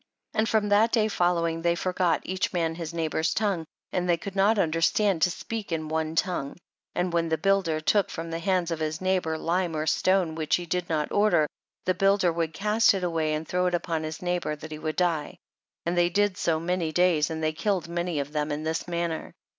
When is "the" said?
7.29-7.37, 8.31-8.39, 11.85-11.93